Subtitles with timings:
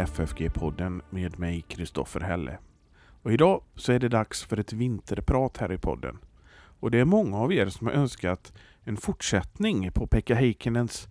[0.00, 2.58] FFG-podden med mig Kristoffer Helle.
[3.22, 6.18] Och idag så är det dags för ett vinterprat här i podden.
[6.80, 8.52] Och det är många av er som har önskat
[8.84, 11.08] en fortsättning på Pekka Heikkinens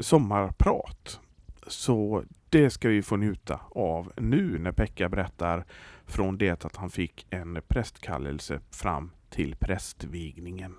[0.00, 1.20] sommarprat.
[1.66, 5.64] Så det ska vi få njuta av nu när Pekka berättar
[6.04, 10.74] från det att han fick en prästkallelse fram till prästvigningen.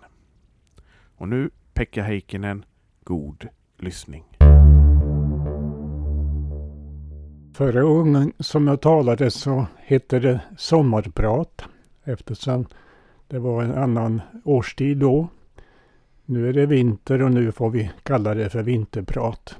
[1.15, 2.65] Och nu Pekka Heikkinen,
[3.03, 4.32] god lyssning.
[7.53, 11.61] Förra gången som jag talade så hette det sommarprat
[12.03, 12.65] eftersom
[13.27, 15.27] det var en annan årstid då.
[16.25, 19.57] Nu är det vinter och nu får vi kalla det för vinterprat.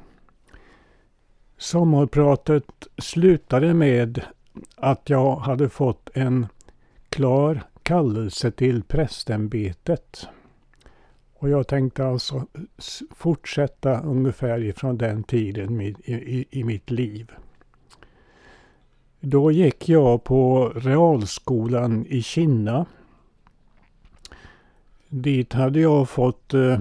[1.57, 4.21] Sommarpratet slutade med
[4.75, 6.47] att jag hade fått en
[7.09, 10.27] klar kallelse till prästämbetet.
[11.33, 12.45] Och jag tänkte alltså
[13.11, 17.31] fortsätta ungefär ifrån den tiden i, i, i mitt liv.
[19.25, 22.85] Då gick jag på realskolan i Kina.
[25.09, 26.79] Dit hade jag fått eh,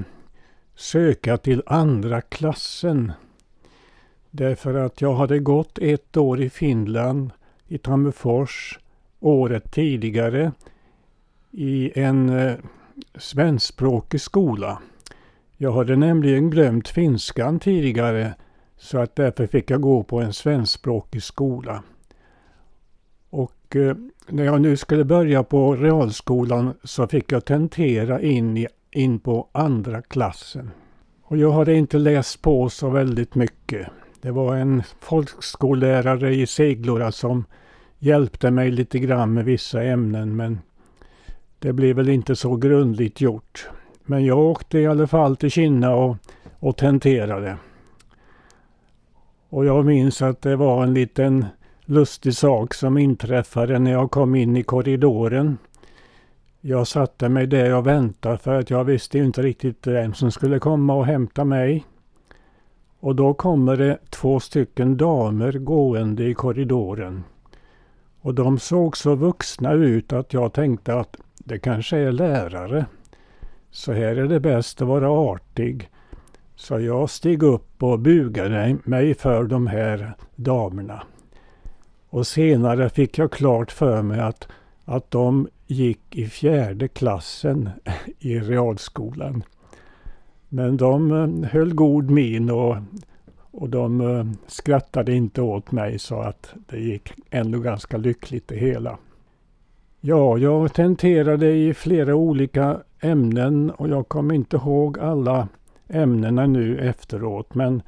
[0.74, 3.12] söka till andra klassen.
[4.30, 7.30] Därför att jag hade gått ett år i Finland,
[7.68, 8.78] i Tammerfors,
[9.20, 10.52] året tidigare
[11.50, 12.54] i en eh,
[13.14, 14.82] svenskspråkig skola.
[15.56, 18.34] Jag hade nämligen glömt finskan tidigare
[18.78, 21.82] så att därför fick jag gå på en svenskspråkig skola.
[23.72, 23.96] Och eh,
[24.28, 29.48] när jag nu skulle börja på realskolan så fick jag tentera in, i, in på
[29.52, 30.70] andra klassen.
[31.22, 33.88] Och jag hade inte läst på så väldigt mycket.
[34.20, 37.44] Det var en folkskollärare i Seglora som
[37.98, 40.58] hjälpte mig lite grann med vissa ämnen men
[41.58, 43.68] det blev väl inte så grundligt gjort.
[44.04, 46.16] Men jag åkte i alla fall till Kina och,
[46.58, 47.56] och tenterade.
[49.48, 51.46] Och jag minns att det var en liten
[51.84, 55.58] lustig sak som inträffade när jag kom in i korridoren.
[56.60, 60.58] Jag satte mig där och väntade för att jag visste inte riktigt vem som skulle
[60.58, 61.84] komma och hämta mig.
[63.00, 67.24] Och då kommer det två stycken damer gående i korridoren.
[68.20, 72.86] Och de såg så vuxna ut att jag tänkte att det kanske är lärare.
[73.70, 75.90] Så här är det bäst att vara artig.
[76.54, 81.02] Så jag steg upp och bugade mig för de här damerna.
[82.12, 84.48] Och senare fick jag klart för mig att,
[84.84, 87.70] att de gick i fjärde klassen
[88.18, 89.44] i realskolan.
[90.48, 92.76] Men de eh, höll god min och,
[93.50, 98.56] och de eh, skrattade inte åt mig så att det gick ändå ganska lyckligt det
[98.56, 98.98] hela.
[100.00, 105.48] Ja, jag tenterade i flera olika ämnen och jag kommer inte ihåg alla
[105.88, 107.82] ämnena nu efteråt men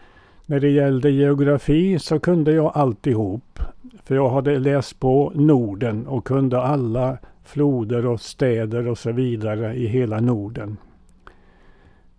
[0.46, 3.58] när det gällde geografi så kunde jag alltihop.
[4.04, 9.74] För jag hade läst på Norden och kunde alla floder och städer och så vidare
[9.74, 10.76] i hela Norden.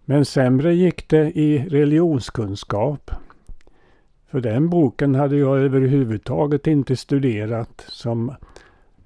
[0.06, 3.12] Men sämre gick det i religionskunskap.
[4.28, 8.30] För den boken hade jag överhuvudtaget inte studerat som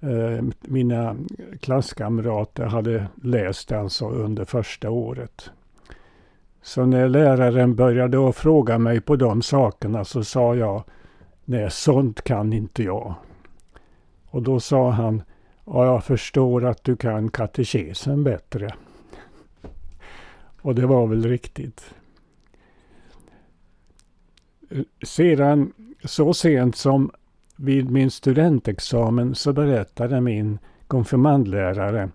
[0.01, 1.15] eh, mina
[1.59, 5.51] klasskamrater hade läst alltså under första året.
[6.61, 10.83] Så när läraren började att fråga mig på de sakerna så sa jag
[11.45, 13.13] Nej, sånt kan inte jag.
[14.25, 15.21] Och då sa han
[15.71, 18.69] Ja, jag förstår att du kan katekesen bättre.
[20.61, 21.93] Och det var väl riktigt.
[25.03, 27.11] Sedan så sent som
[27.55, 32.09] vid min studentexamen så berättade min konfirmandlärare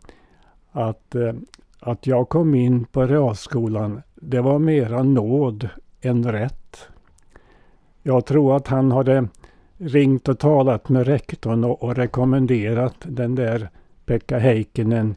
[0.73, 1.35] att, eh,
[1.81, 5.69] att jag kom in på realskolan, det var mera nåd
[6.01, 6.89] än rätt.
[8.03, 9.29] Jag tror att han hade
[9.77, 13.71] ringt och talat med rektorn och, och rekommenderat den där
[14.07, 15.15] Pekka Heikkinen.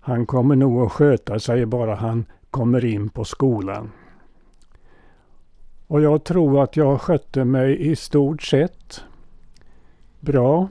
[0.00, 3.92] Han kommer nog att sköta sig bara han kommer in på skolan.
[5.86, 9.04] Och jag tror att jag skötte mig i stort sett
[10.20, 10.68] bra.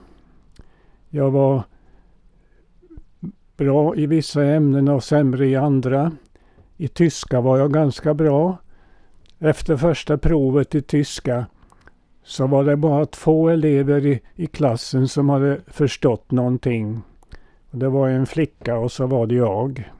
[1.08, 1.62] Jag var
[3.56, 6.12] bra i vissa ämnen och sämre i andra.
[6.76, 8.56] I tyska var jag ganska bra.
[9.38, 11.46] Efter första provet i tyska
[12.22, 17.02] så var det bara två elever i, i klassen som hade förstått någonting.
[17.70, 19.90] Det var en flicka och så var det jag.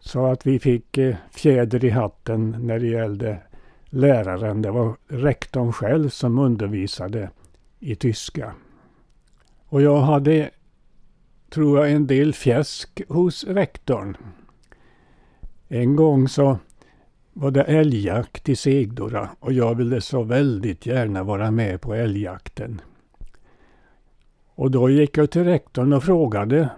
[0.00, 3.38] Så att vi fick eh, fjäder i hatten när det gällde
[3.90, 4.62] läraren.
[4.62, 7.30] Det var rektorn själv som undervisade
[7.78, 8.54] i tyska.
[9.68, 10.50] Och jag hade,
[11.50, 14.16] tror jag, en del fjäsk hos rektorn.
[15.68, 16.58] En gång så
[17.32, 22.80] var det älgjakt i Segdora och jag ville så väldigt gärna vara med på älgjakten.
[24.54, 26.68] Och då gick jag till rektorn och frågade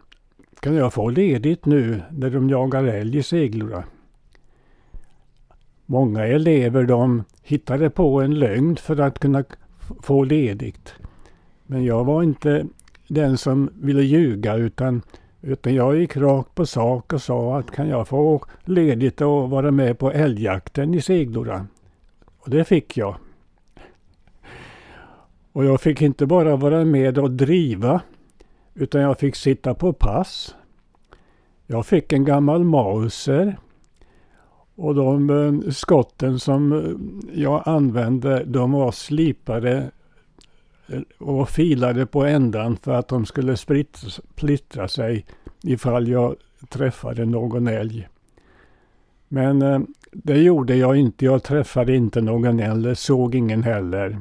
[0.60, 3.84] kan jag få ledigt nu när de jagar älg i Seglora?
[5.86, 9.44] Många elever de hittade på en lögn för att kunna
[10.02, 10.94] få ledigt.
[11.66, 12.66] Men jag var inte
[13.08, 15.02] den som ville ljuga utan,
[15.40, 19.70] utan jag gick rakt på sak och sa att kan jag få ledigt och vara
[19.70, 21.66] med på älgjakten i Seglora?
[22.38, 23.16] Och det fick jag.
[25.52, 28.00] Och jag fick inte bara vara med och driva
[28.74, 30.54] utan jag fick sitta på pass.
[31.66, 33.58] Jag fick en gammal Mauser
[34.74, 39.90] och de eh, skotten som eh, jag använde de var slipade
[41.18, 45.26] och filade på ändan för att de skulle splittra sig
[45.62, 46.36] ifall jag
[46.68, 48.08] träffade någon älg.
[49.28, 49.80] Men eh,
[50.12, 51.24] det gjorde jag inte.
[51.24, 54.18] Jag träffade inte någon älg, såg ingen heller.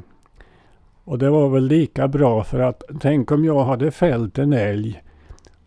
[1.04, 5.04] Och det var väl lika bra för att tänk om jag hade fällt en älg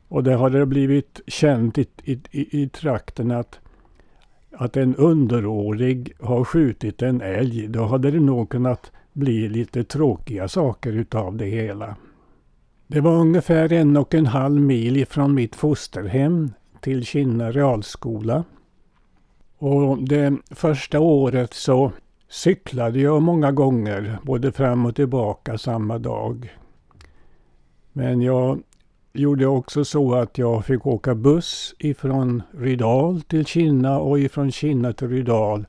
[0.09, 3.61] och det hade blivit känt i, i, i, i trakten att,
[4.53, 7.69] att en underårig har skjutit en älg.
[7.69, 11.97] Då hade det nog kunnat blir lite tråkiga saker utav det hela.
[12.87, 18.45] Det var ungefär en och en halv mil ifrån mitt fosterhem till Kinna realskola.
[19.59, 21.93] Och det första året så
[22.29, 26.57] cyklade jag många gånger, både fram och tillbaka samma dag.
[27.93, 28.61] Men jag
[29.13, 34.93] gjorde också så att jag fick åka buss ifrån Rydal till Kinna och ifrån Kinna
[34.93, 35.67] till Rydal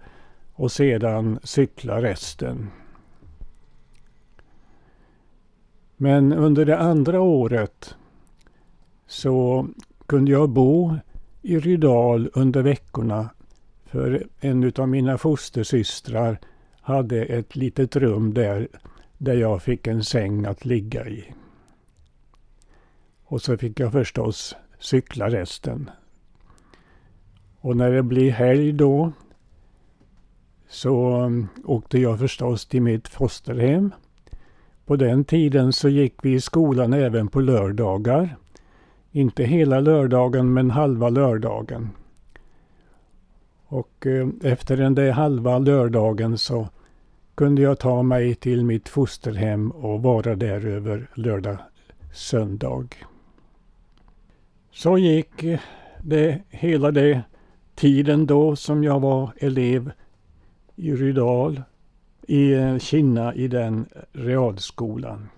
[0.54, 2.70] och sedan cykla resten.
[6.02, 7.96] Men under det andra året
[9.08, 9.68] så
[10.06, 10.96] kunde jag bo
[11.42, 13.30] i Rydal under veckorna
[13.86, 16.40] för en av mina fostersystrar
[16.82, 18.68] hade ett litet rum där,
[19.18, 21.34] där jag fick en säng att ligga i.
[23.24, 25.90] Och så fick jag förstås cykla resten.
[27.60, 29.12] Och när det blir helg då
[30.70, 31.30] så
[31.64, 33.92] åkte jag förstås till mitt fosterhem.
[34.86, 38.36] På den tiden så gick vi i skolan även på lördagar.
[39.12, 41.90] Inte hela lördagen men halva lördagen.
[43.66, 46.68] Och eh, efter den där halva lördagen så
[47.36, 51.58] kunde jag ta mig till mitt fosterhem och vara där över lördag
[52.14, 52.88] söndag.
[54.72, 55.60] Så gick eh,
[56.02, 57.22] det hela det
[57.76, 59.92] tiden då som jag var elev
[60.76, 61.62] i Rydal,
[62.28, 65.30] i eh, Kina Kinna i den realskolan.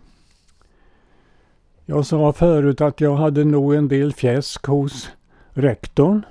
[1.86, 5.10] Jag sa förut att jag hade nog en del fjäsk hos
[5.52, 6.26] rektorn.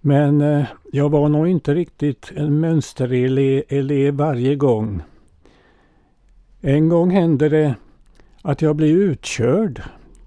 [0.00, 5.02] Men eh, jag var nog inte riktigt en mönsterelev varje gång.
[6.60, 7.74] En gång hände det
[8.42, 9.82] att jag blev utkörd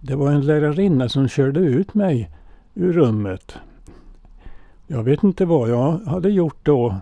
[0.07, 2.29] det var en lärarinna som körde ut mig
[2.73, 3.55] ur rummet.
[4.87, 6.95] Jag vet inte vad jag hade gjort då.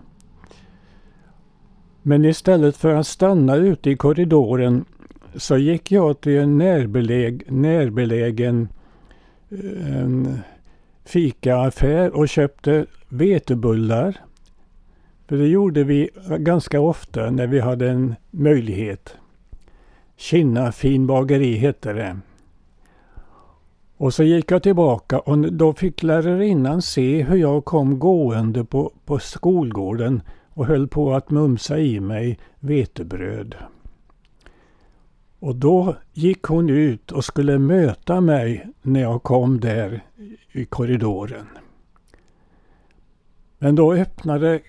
[2.08, 4.84] Men istället för att stanna ute i korridoren
[5.34, 8.68] så gick jag till en närbeläg, närbelägen
[9.86, 10.38] en
[11.04, 14.16] fikaaffär och köpte vetebullar.
[15.28, 19.14] För det gjorde vi ganska ofta när vi hade en möjlighet.
[20.16, 22.18] Kinna finbageri hette det.
[23.96, 28.92] Och så gick jag tillbaka och då fick lärarinnan se hur jag kom gående på,
[29.04, 30.22] på skolgården
[30.56, 33.54] och höll på att mumsa i mig vetebröd.
[35.38, 40.04] Och då gick hon ut och skulle möta mig när jag kom där
[40.52, 41.46] i korridoren.
[43.58, 44.60] Men då öppnade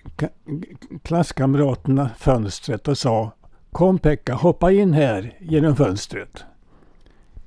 [1.02, 3.32] klasskamraterna fönstret och sa
[3.72, 6.44] Kom Pekka, hoppa in här genom fönstret.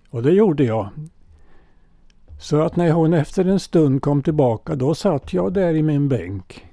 [0.10, 0.90] Och det gjorde jag.
[2.40, 6.10] Så att när hon efter en stund kom tillbaka då satt jag där i min
[6.10, 6.71] bänk.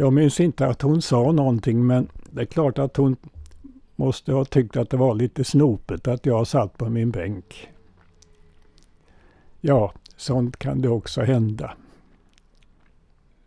[0.00, 3.16] Jag minns inte att hon sa någonting men det är klart att hon
[3.96, 7.68] måste ha tyckt att det var lite snopet att jag satt på min bänk.
[9.60, 11.72] Ja, sånt kan det också hända.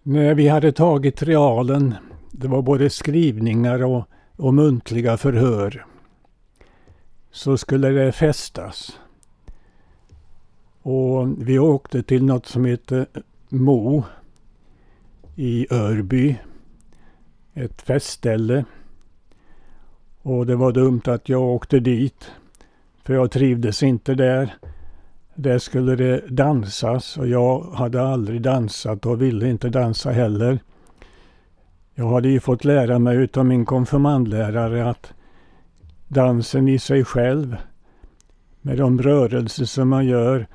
[0.03, 1.95] När vi hade tagit realen,
[2.31, 4.03] det var både skrivningar och,
[4.35, 5.85] och muntliga förhör,
[7.31, 8.99] så skulle det festas.
[10.81, 13.07] Och vi åkte till något som heter
[13.49, 14.03] Mo
[15.35, 16.35] i Örby.
[17.53, 18.65] Ett festställe.
[20.21, 22.31] Och det var dumt att jag åkte dit.
[23.03, 24.53] För jag trivdes inte där.
[25.35, 30.59] Där skulle det dansas och jag hade aldrig dansat och ville inte dansa heller.
[31.95, 35.13] Jag hade ju fått lära mig utav min konfirmandlärare att
[36.07, 37.57] dansen i sig själv
[38.61, 40.47] med de rörelser som man gör,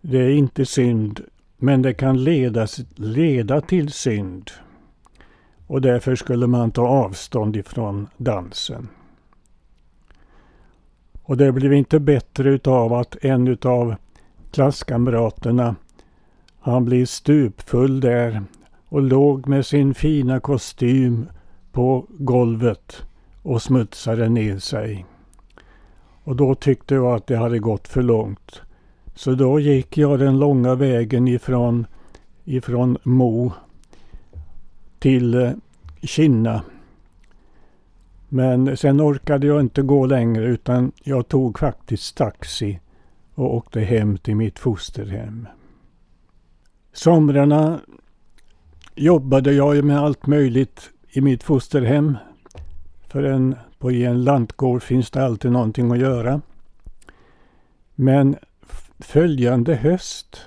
[0.00, 1.20] det är inte synd,
[1.62, 4.50] men det kan leda, leda till synd.
[5.66, 8.88] Och därför skulle man ta avstånd ifrån dansen.
[11.22, 13.94] Och det blev inte bättre utav att en utav
[14.50, 15.76] klasskamraterna,
[16.60, 18.42] han blev stupfull där
[18.88, 21.28] och låg med sin fina kostym
[21.72, 23.02] på golvet
[23.42, 25.06] och smutsade ner sig.
[26.24, 28.62] Och då tyckte jag att det hade gått för långt.
[29.14, 31.86] Så då gick jag den långa vägen ifrån,
[32.44, 33.52] ifrån Mo
[34.98, 35.52] till eh,
[36.02, 36.62] Kinna.
[38.28, 42.80] Men sen orkade jag inte gå längre utan jag tog faktiskt taxi
[43.34, 45.48] och åkte hem till mitt fosterhem.
[46.92, 47.80] Somrarna
[48.94, 52.16] jobbade jag med allt möjligt i mitt fosterhem.
[53.08, 56.40] För en, på en lantgård finns det alltid någonting att göra.
[57.94, 58.36] Men
[59.04, 60.40] följande höst,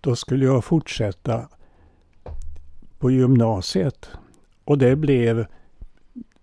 [0.00, 1.48] då skulle jag fortsätta
[2.98, 4.10] på gymnasiet.
[4.64, 5.46] Och det blev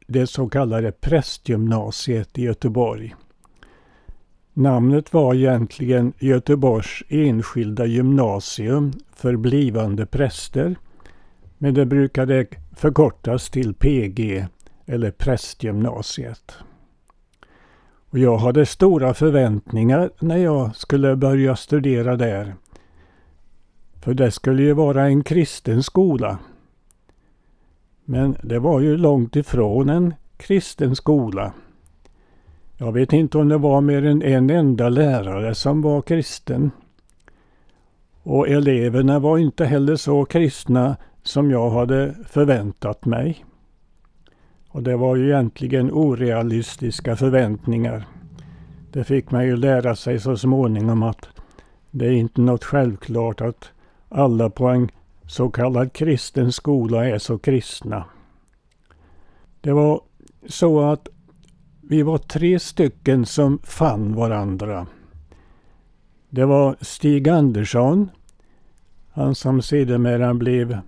[0.08, 3.16] det så kallade prästgymnasiet i Göteborg.
[4.54, 10.76] Namnet var egentligen Göteborgs enskilda gymnasium för blivande präster.
[11.58, 14.48] Men det brukade förkortas till PG
[14.86, 16.58] eller prästgymnasiet.
[18.14, 22.56] Och jag hade stora förväntningar när jag skulle börja studera där.
[24.02, 26.40] För det skulle ju vara en kristen skola.
[28.06, 31.54] Men det var ju långt ifrån en kristen skola.
[32.78, 36.72] Jag vet inte om det var mer än en enda lärare som var kristen.
[38.24, 43.46] Och eleverna var inte heller så kristna som jag hade förväntat mig.
[44.74, 48.08] Och det var ju egentligen orealistiska förväntningar.
[48.92, 51.28] Det fick man ju lära sig så småningom att
[51.92, 53.70] det är inte något självklart att
[54.10, 54.90] alla på en
[55.28, 58.06] så kallad kristen skola är så kristna.
[59.62, 60.02] Det var
[60.48, 61.08] så att
[61.82, 64.88] vi var tre stycken som fann varandra.
[66.30, 68.10] Det var Stig Andersson,
[69.12, 70.80] han som sedermera blev,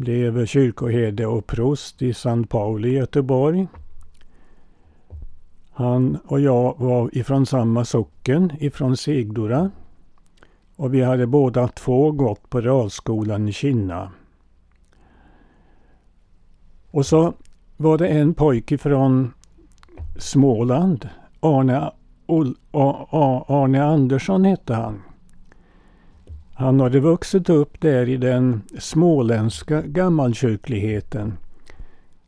[0.00, 3.66] blev kyrkoherde och prost i San Pauli i Göteborg.
[5.70, 9.70] Han och jag var ifrån samma socken, ifrån Sigdora.
[10.76, 14.12] Och vi hade båda två gått på realskolan i Kinna.
[16.90, 17.32] Och så
[17.76, 19.32] var det en pojke från
[20.16, 21.08] Småland.
[21.40, 21.90] Arne,
[23.48, 25.02] Arne Andersson hette han.
[26.58, 31.36] Han hade vuxit upp där i den småländska gammalkyrkligheten.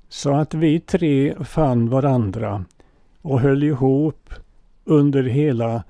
[0.09, 2.65] Så att vi tre fann varandra
[3.23, 4.31] och höll ihop
[4.85, 5.85] under hela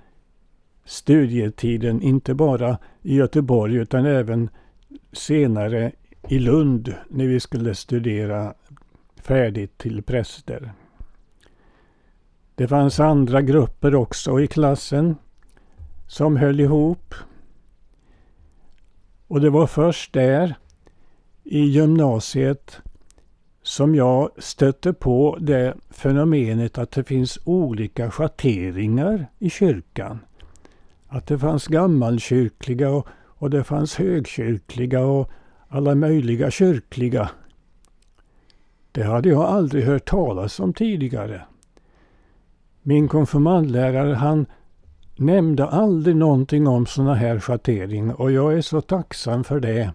[0.84, 4.48] studietiden, inte bara i Göteborg utan även
[5.12, 5.92] senare
[6.28, 8.54] i Lund när vi skulle studera
[9.22, 10.72] färdigt till präster.
[12.54, 15.16] Det fanns andra grupper också i klassen
[16.06, 17.14] som höll ihop.
[19.30, 20.54] Och det var först där
[21.44, 22.78] i gymnasiet
[23.62, 30.18] som jag stötte på det fenomenet att det finns olika schatteringar i kyrkan.
[31.08, 35.30] Att det fanns gammalkyrkliga och, och det fanns högkyrkliga och
[35.68, 37.30] alla möjliga kyrkliga.
[38.92, 41.42] Det hade jag aldrig hört talas om tidigare.
[42.82, 44.46] Min konfirmandlärare han
[45.20, 49.92] nämnde aldrig någonting om sådana här schatteringar och jag är så tacksam för det.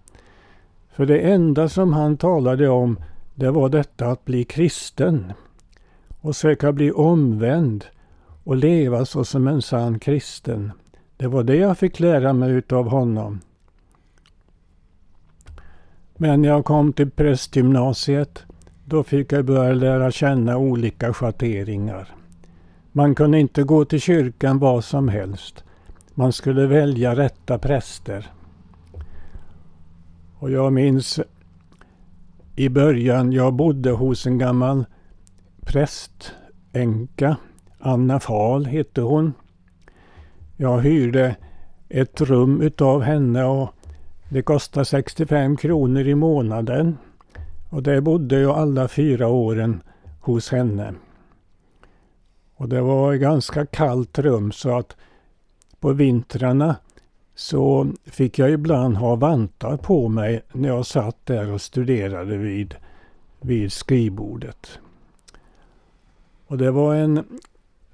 [0.92, 2.98] För det enda som han talade om
[3.34, 5.32] det var detta att bli kristen
[6.20, 7.84] och söka bli omvänd
[8.44, 10.72] och leva så som en sann kristen.
[11.16, 13.40] Det var det jag fick lära mig utav honom.
[16.16, 18.44] Men när jag kom till prästgymnasiet
[18.84, 22.15] då fick jag börja lära känna olika schatteringar.
[22.96, 25.64] Man kunde inte gå till kyrkan vad som helst.
[26.14, 28.30] Man skulle välja rätta präster.
[30.38, 31.20] Och jag minns
[32.54, 34.84] i början, jag bodde hos en gammal
[35.60, 37.36] prästänka.
[37.78, 39.32] Anna Fahl hette hon.
[40.56, 41.36] Jag hyrde
[41.88, 43.74] ett rum utav henne och
[44.28, 46.98] det kostade 65 kronor i månaden.
[47.70, 49.82] Och där bodde jag alla fyra åren
[50.20, 50.94] hos henne.
[52.56, 54.96] Och det var ett ganska kallt rum så att
[55.80, 56.76] på vintrarna
[57.34, 62.74] så fick jag ibland ha vantar på mig när jag satt där och studerade vid,
[63.40, 64.78] vid skrivbordet.
[66.46, 67.40] Och det var en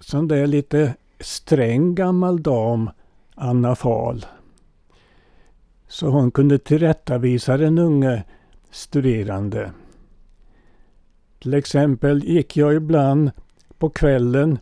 [0.00, 2.90] sån där lite sträng gammal dam,
[3.34, 4.26] Anna Fahl.
[5.88, 8.24] Så hon kunde tillrättavisa den unge
[8.70, 9.72] studerande.
[11.42, 13.30] Till exempel gick jag ibland
[13.82, 14.58] på kvällen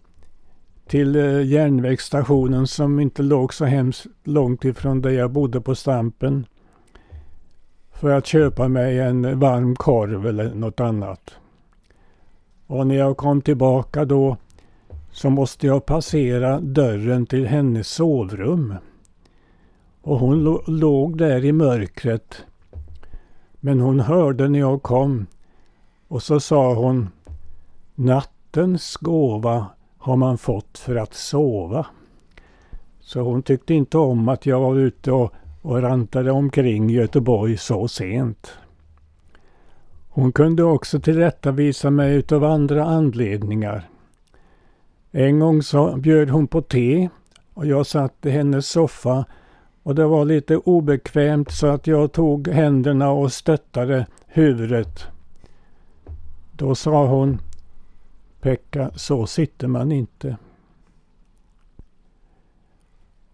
[0.86, 6.46] till eh, järnvägsstationen som inte låg så hemskt långt ifrån där jag bodde på Stampen.
[7.92, 11.30] För att köpa mig en varm korv eller något annat.
[12.66, 14.36] Och när jag kom tillbaka då
[15.10, 18.74] så måste jag passera dörren till hennes sovrum.
[20.02, 22.44] Och hon låg där i mörkret.
[23.52, 25.26] Men hon hörde när jag kom
[26.08, 27.08] och så sa hon
[28.52, 29.66] Nattens gåva
[29.98, 31.86] har man fått för att sova.
[33.00, 37.88] Så hon tyckte inte om att jag var ute och, och rantade omkring Göteborg så
[37.88, 38.52] sent.
[40.08, 43.88] Hon kunde också tillrättavisa mig utav andra anledningar.
[45.10, 47.08] En gång så bjöd hon på te
[47.54, 49.24] och jag satt i hennes soffa
[49.82, 55.06] och det var lite obekvämt så att jag tog händerna och stöttade huvudet.
[56.52, 57.38] Då sa hon
[58.40, 60.36] Pekka, så sitter man inte.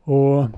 [0.02, 0.48] Och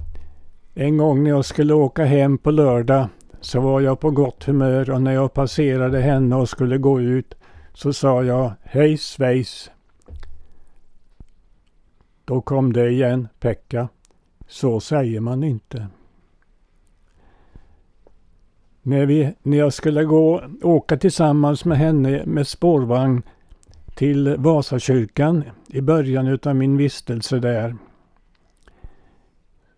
[0.74, 3.08] en gång när jag skulle åka hem på lördag
[3.40, 7.34] så var jag på gott humör och när jag passerade henne och skulle gå ut
[7.72, 9.70] så sa jag hej svejs.
[12.24, 13.88] Då kom det igen, Pekka.
[14.46, 15.86] Så säger man inte.
[18.82, 23.22] När, vi, när jag skulle gå, åka tillsammans med henne med spårvagn
[23.98, 27.76] till Vasakyrkan i början utav min vistelse där.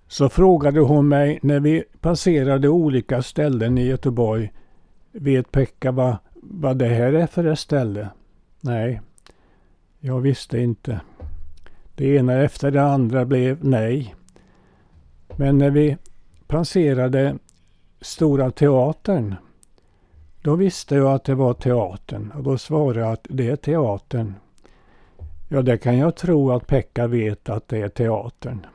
[0.09, 4.53] Så frågade hon mig när vi passerade olika ställen i Göteborg.
[5.13, 8.09] Vet Pekka vad, vad det här är för ett ställe?
[8.61, 9.01] Nej,
[10.01, 11.01] jag visste inte.
[11.95, 14.15] Det ena efter det andra blev nej.
[15.37, 15.97] Men när vi
[16.47, 17.39] passerade
[18.01, 19.35] Stora Teatern
[20.43, 24.35] då visste jag att det var teatern och då svarade jag att det är teatern.
[25.49, 28.67] Ja, det kan jag tro att Pekka vet att det är teatern.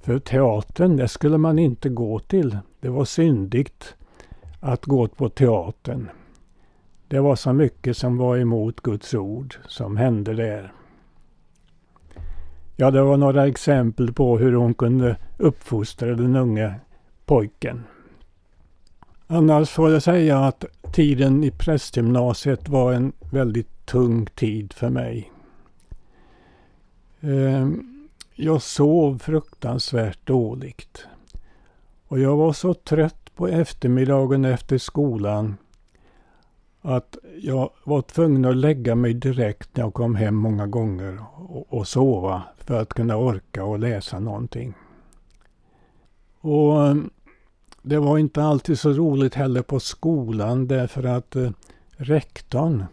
[0.00, 2.58] För teatern, det skulle man inte gå till.
[2.80, 3.94] Det var syndigt
[4.60, 6.08] att gå på teatern.
[7.08, 10.72] Det var så mycket som var emot Guds ord som hände där.
[12.76, 16.74] Ja, det var några exempel på hur hon kunde uppfostra den unge
[17.26, 17.84] pojken.
[19.32, 25.32] Annars får jag säga att tiden i prästgymnasiet var en väldigt tung tid för mig.
[27.20, 31.06] Ehm, jag sov fruktansvärt dåligt.
[32.08, 35.56] Och jag var så trött på eftermiddagen efter skolan
[36.80, 41.72] att jag var tvungen att lägga mig direkt när jag kom hem många gånger och,
[41.72, 44.74] och sova för att kunna orka och läsa någonting.
[46.40, 46.96] Och
[47.82, 51.50] det var inte alltid så roligt heller på skolan därför att eh,
[51.96, 52.84] rektorn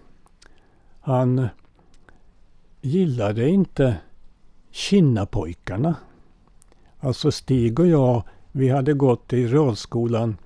[1.07, 1.47] han
[2.81, 3.97] gillade inte
[4.71, 5.95] Kinnapojkarna.
[6.99, 10.37] Alltså Stig och jag, vi hade gått i realskolan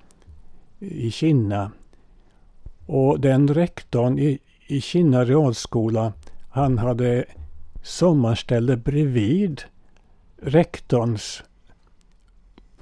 [0.79, 1.71] i Kinna.
[2.85, 6.13] Och den rektorn i, i Kinna realskola,
[6.49, 7.25] han hade
[7.83, 9.61] sommarställe bredvid
[10.41, 11.43] rektorns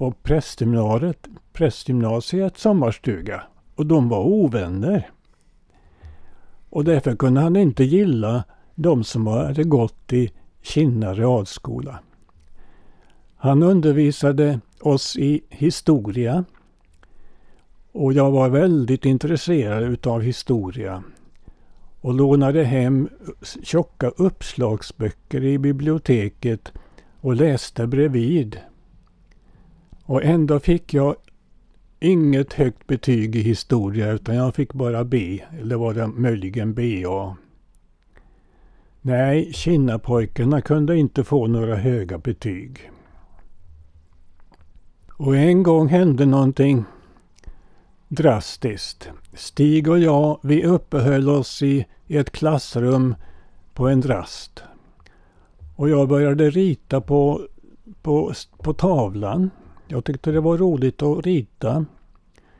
[0.00, 3.42] på prästgymnasiet, prästgymnasiet sommarstuga
[3.74, 5.10] och de var ovänner.
[6.70, 10.30] Och därför kunde han inte gilla de som hade gått i
[10.62, 11.98] Kinna realskola.
[13.36, 16.44] Han undervisade oss i historia
[17.92, 21.02] och jag var väldigt intresserad utav historia
[22.00, 23.08] och lånade hem
[23.62, 26.72] tjocka uppslagsböcker i biblioteket
[27.20, 28.58] och läste bredvid.
[30.10, 31.16] Och ändå fick jag
[32.00, 35.40] inget högt betyg i historia utan jag fick bara B.
[35.60, 37.36] Eller var det möjligen BA.
[39.00, 42.90] Nej, Kinnapojkarna kunde inte få några höga betyg.
[45.12, 46.84] Och en gång hände någonting
[48.08, 49.10] drastiskt.
[49.34, 53.14] Stig och jag, vi uppehöll oss i, ett klassrum
[53.74, 54.62] på en rast.
[55.76, 57.46] Och jag började rita på,
[58.02, 59.50] på, på tavlan.
[59.92, 61.84] Jag tyckte det var roligt att rita.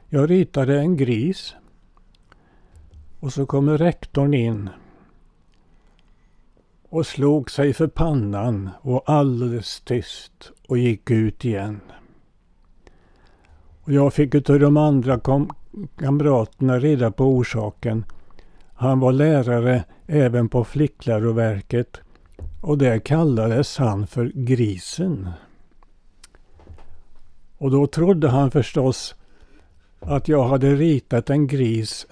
[0.09, 1.55] Jag ritade en gris.
[3.21, 4.71] Och så kommer rektorn in
[6.89, 11.81] och slog sig för pannan och alldeles tyst och gick ut igen.
[13.83, 15.21] Och jag fick utav de andra
[15.97, 18.05] kamraterna reda på orsaken.
[18.75, 22.01] Han var lärare även på flickläroverket
[22.61, 25.29] och där kallades han för Grisen.
[27.61, 29.15] Och då trodde han förstås
[30.01, 32.07] att jag hade ritat en gris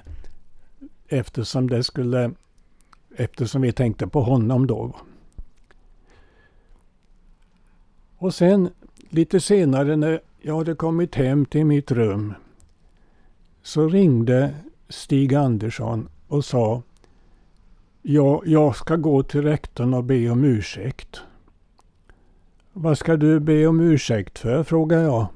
[1.09, 2.31] eftersom det skulle
[3.17, 4.97] eftersom vi tänkte på honom då.
[8.19, 8.71] Och sen
[9.09, 12.35] lite senare när jag hade kommit hem till mitt rum
[13.63, 14.55] så ringde
[14.89, 16.83] Stig Andersson och sa
[18.03, 21.21] Ja, jag ska gå till rektorn och be om ursäkt.
[22.73, 24.65] Vad ska du be om ursäkt för?
[24.65, 25.27] frågade jag.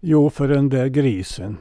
[0.00, 1.56] Jo, för den där grisen.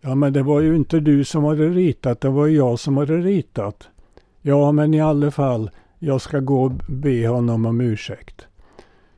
[0.00, 3.16] Ja, men det var ju inte du som hade ritat, det var jag som hade
[3.16, 3.88] ritat.
[4.42, 8.46] Ja, men i alla fall, jag ska gå och be honom om ursäkt.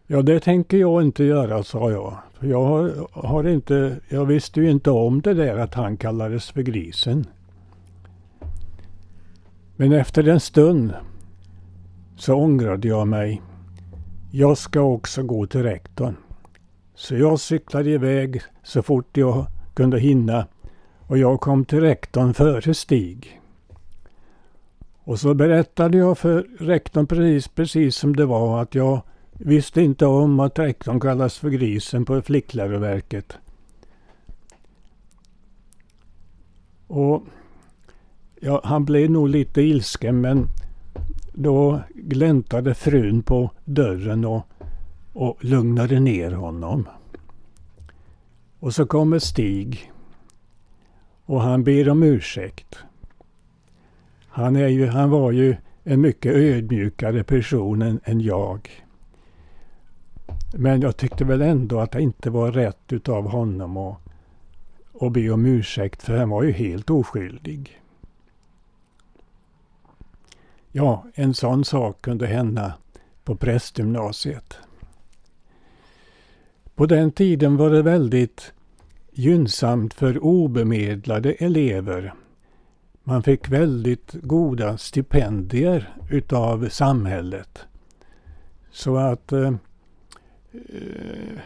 [0.06, 2.18] Ja, det tänker jag inte göra, sa jag.
[2.40, 6.62] Jag, har, har inte, jag visste ju inte om det där att han kallades för
[6.62, 7.26] grisen.
[9.76, 10.94] Men efter en stund
[12.16, 13.42] så ångrade jag mig.
[14.30, 16.16] Jag ska också gå till rektorn.
[16.94, 20.46] Så jag cyklade iväg så fort jag kunde hinna
[21.06, 23.40] och jag kom till rektorn före Stig.
[25.04, 29.02] Och så berättade jag för rektorn precis, precis som det var att jag
[29.32, 33.38] visste inte om att rektorn kallas för grisen på flickläroverket.
[36.86, 37.22] Och
[38.40, 40.48] ja, han blev nog lite ilsken men
[41.32, 44.46] då gläntade frun på dörren och,
[45.14, 46.88] och lugnade ner honom.
[48.58, 49.92] Och så kommer Stig
[51.24, 52.78] och han ber om ursäkt.
[54.28, 58.84] Han, är ju, han var ju en mycket ödmjukare person än, än jag.
[60.54, 63.98] Men jag tyckte väl ändå att det inte var rätt utav honom att,
[65.00, 67.80] att be om ursäkt för han var ju helt oskyldig.
[70.72, 72.74] Ja, en sån sak kunde hända
[73.24, 74.58] på prästgymnasiet.
[76.74, 78.52] På den tiden var det väldigt
[79.12, 82.14] gynnsamt för obemedlade elever.
[83.04, 87.66] Man fick väldigt goda stipendier utav samhället.
[88.70, 89.52] Så att eh,
[90.52, 91.38] eh,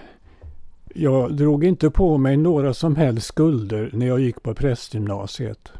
[0.95, 5.73] jag drog inte på mig några som helst skulder när jag gick på prästgymnasiet.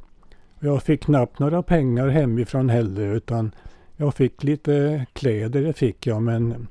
[0.61, 3.55] Jag fick knappt några pengar hemifrån heller utan
[3.97, 6.69] jag fick lite kläder, det fick jag men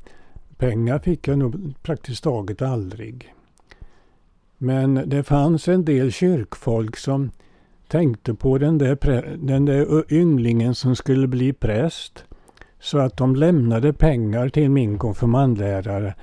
[0.58, 3.34] pengar fick jag nog praktiskt taget aldrig.
[4.58, 7.32] Men det fanns en del kyrkfolk som
[7.88, 8.98] tänkte på den där,
[9.38, 12.24] den där ynglingen som skulle bli präst.
[12.80, 16.16] Så att de lämnade pengar till min konfirmandlärare.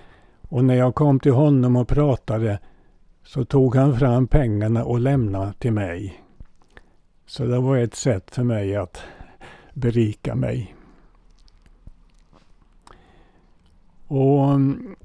[0.48, 2.58] Och när jag kom till honom och pratade
[3.24, 6.20] så tog han fram pengarna och lämnade till mig.
[7.26, 9.02] Så det var ett sätt för mig att
[9.74, 10.74] berika mig.
[14.06, 14.96] Och mm,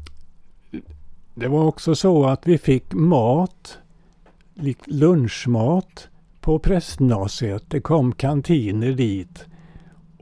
[1.36, 3.78] det var också så att vi fick mat,
[4.86, 6.08] lunchmat
[6.42, 7.64] på prästgymnasiet.
[7.68, 9.46] Det kom kantiner dit.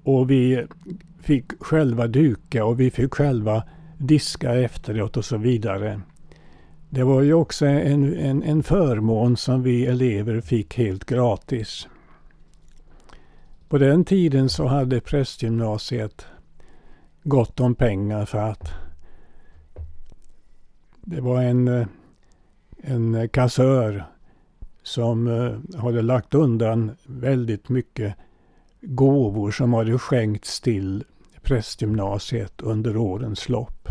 [0.03, 0.65] Och vi
[1.21, 3.63] fick själva duka och vi fick själva
[3.97, 6.01] diska efteråt och så vidare.
[6.89, 11.87] Det var ju också en, en, en förmån som vi elever fick helt gratis.
[13.69, 16.25] På den tiden så hade prästgymnasiet
[17.27, 18.71] gott om pengar för att
[21.01, 21.87] det var en, eh,
[22.77, 24.05] en kassör
[24.83, 28.15] som eh, hade lagt undan väldigt mycket
[28.81, 31.03] gåvor som hade skänkts till
[31.41, 33.89] prästgymnasiet under årens lopp.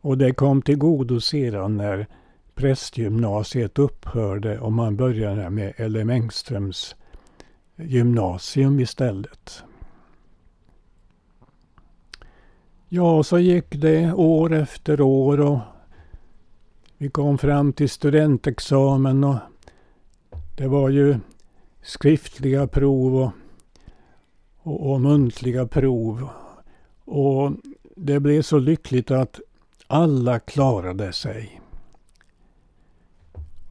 [0.00, 2.06] Och det kom till godo sedan när
[2.54, 6.96] prästgymnasiet upphörde och man började med Elle Engströms
[7.76, 9.64] gymnasium istället.
[12.96, 15.58] Ja, så gick det år efter år och
[16.98, 19.36] vi kom fram till studentexamen och
[20.56, 21.16] det var ju
[21.82, 23.30] skriftliga prov och,
[24.62, 26.28] och, och muntliga prov.
[27.04, 27.52] Och
[27.96, 29.40] det blev så lyckligt att
[29.86, 31.60] alla klarade sig.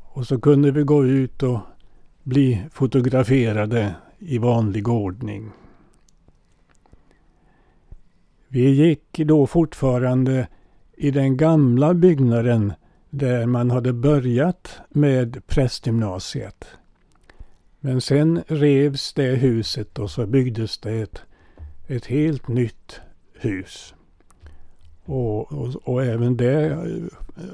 [0.02, 1.60] Och så kunde vi gå ut och
[2.24, 5.52] bli fotograferade i vanlig ordning.
[8.54, 10.48] Vi gick då fortfarande
[10.98, 12.74] i den gamla byggnaden
[13.10, 16.66] där man hade börjat med prästgymnasiet.
[17.80, 21.22] Men sen revs det huset och så byggdes det ett,
[21.88, 23.02] ett helt nytt
[23.34, 23.96] hus.
[25.06, 26.72] Och, och, och även där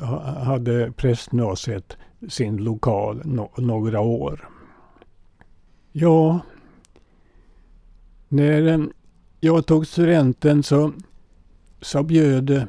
[0.02, 1.98] eh, hade prästgymnasiet
[2.30, 4.50] sin lokal no, några år.
[5.92, 6.40] Ja,
[8.28, 8.90] när
[9.40, 10.94] jag tog studenten så,
[11.82, 12.68] så bjöd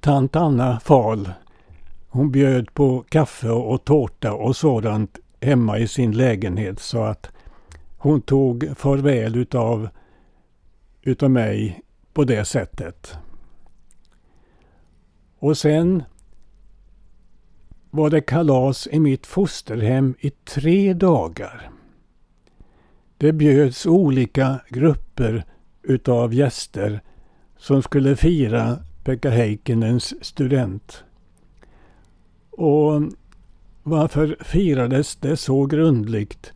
[0.00, 1.28] tant Anna Fahl
[2.12, 7.30] hon bjöd på kaffe och tårta och sådant hemma i sin lägenhet så att
[7.98, 9.88] hon tog farväl utav,
[11.02, 13.14] utav mig på det sättet.
[15.38, 16.02] Och sen
[17.90, 21.70] var det kalas i mitt fosterhem i tre dagar.
[23.22, 25.44] Det bjöds olika grupper
[25.82, 27.00] utav gäster
[27.56, 31.04] som skulle fira Pekka Heikkinens student.
[32.50, 33.02] Och
[33.82, 36.52] varför firades det så grundligt?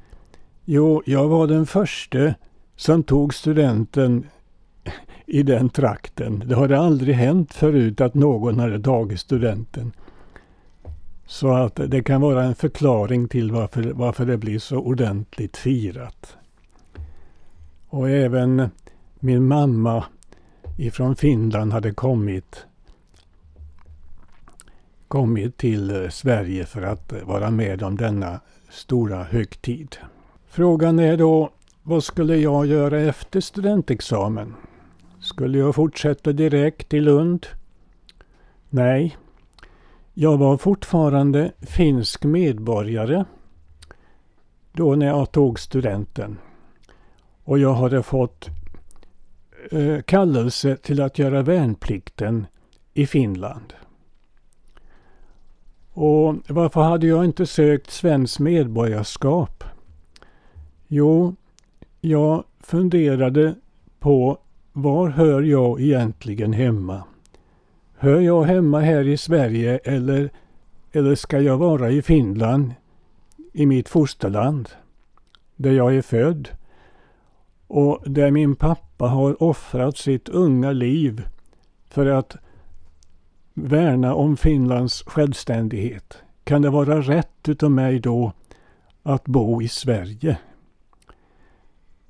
[0.64, 2.34] Jo, jag var den första
[2.76, 4.26] som tog studenten
[5.26, 6.44] i den trakten.
[6.46, 9.92] Det hade aldrig hänt förut att någon hade tagit studenten.
[11.26, 16.36] Så att det kan vara en förklaring till varför, varför det blir så ordentligt firat.
[17.96, 18.70] Och även
[19.20, 20.04] min mamma
[20.76, 22.66] ifrån Finland hade kommit
[25.08, 29.96] kommit till eh, Sverige för att eh, vara med om denna stora högtid.
[30.46, 31.50] Frågan är då,
[31.82, 34.54] vad skulle jag göra efter studentexamen?
[35.20, 37.46] Skulle jag fortsätta direkt till Lund?
[38.70, 39.16] Nej.
[40.14, 43.24] Jag var fortfarande finsk medborgare
[44.72, 46.38] då när jag tog studenten.
[47.46, 48.48] Och jag hade fått
[49.70, 52.46] eh, kallelse till att göra värnplikten
[52.94, 53.72] i Finland.
[55.92, 59.64] Och varför hade jag inte sökt svenskt medborgarskap?
[60.88, 61.36] Jo,
[62.00, 63.54] jag funderade
[63.98, 64.38] på
[64.72, 67.04] var hör jag egentligen hemma?
[67.96, 70.30] Hör jag hemma här i Sverige eller,
[70.92, 72.72] eller ska jag vara i Finland,
[73.52, 74.68] i mitt fosterland,
[75.56, 76.48] där jag är född?
[77.66, 81.28] Och där min pappa har offrat sitt unga liv
[81.88, 82.36] för att
[83.54, 86.18] värna om Finlands självständighet.
[86.44, 88.32] Kan det vara rätt utav mig då
[89.02, 90.38] att bo i Sverige?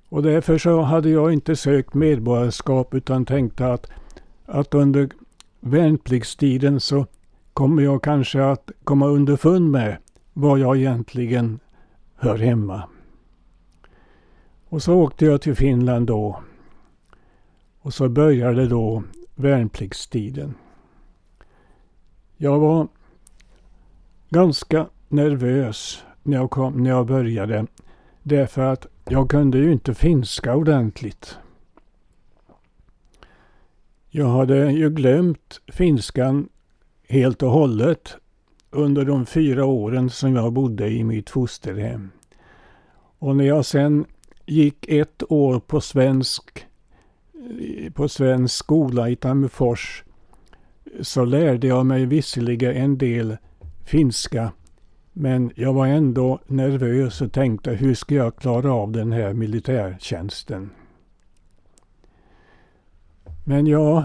[0.09, 3.87] Och därför så hade jag inte sökt medborgarskap utan tänkte att,
[4.47, 5.09] att under
[5.61, 7.07] värnpliktstiden så
[7.53, 9.97] kommer jag kanske att komma underfund med
[10.33, 11.61] var jag egentligen
[12.17, 12.83] hör hemma.
[14.69, 16.41] Och så åkte jag till Finland då.
[17.81, 19.03] Och så började då
[19.35, 20.55] värnpliktstiden.
[22.37, 22.89] Jag var
[24.29, 27.67] ganska nervös när jag, kom, när jag började.
[28.23, 31.39] Därför att jag kunde ju inte finska ordentligt.
[34.11, 36.49] Jag hade ju glömt finskan
[37.09, 38.17] helt och hållet
[38.71, 42.11] under de fyra åren som jag bodde i mitt fosterhem.
[43.19, 44.07] Och när jag sen
[44.47, 46.67] gick ett år på svensk,
[47.95, 50.05] på svensk skola i Tammerfors
[51.01, 53.37] så lärde jag mig visserligen en del
[53.85, 54.53] finska
[55.19, 60.71] men jag var ändå nervös och tänkte hur ska jag klara av den här militärtjänsten.
[63.45, 64.05] Men jag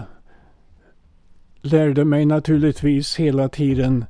[1.60, 4.04] lärde mig naturligtvis hela tiden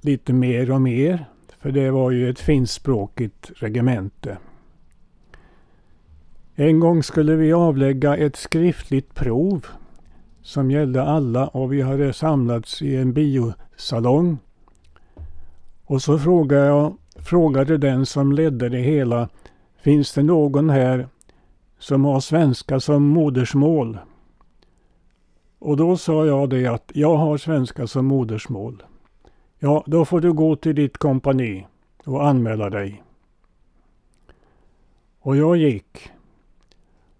[0.00, 1.24] lite mer och mer.
[1.60, 4.38] För det var ju ett finskspråkigt regemente.
[6.58, 9.66] En gång skulle vi avlägga ett skriftligt prov
[10.42, 14.38] som gällde alla och vi hade samlats i en biosalong.
[15.84, 19.28] Och så frågade jag frågade den som ledde det hela
[19.76, 21.08] Finns det någon här
[21.78, 23.98] som har svenska som modersmål?
[25.58, 28.82] Och då sa jag det att jag har svenska som modersmål.
[29.58, 31.66] Ja, då får du gå till ditt kompani
[32.04, 33.02] och anmäla dig.
[35.20, 36.10] Och jag gick.